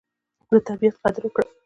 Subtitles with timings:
[0.49, 1.45] د طبیعت قدر وکړه.